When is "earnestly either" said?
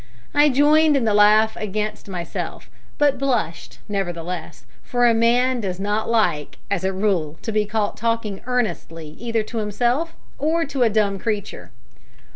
8.47-9.43